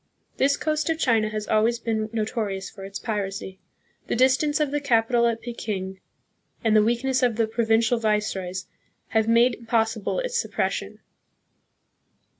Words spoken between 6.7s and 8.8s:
the weakness of the provincial viceroys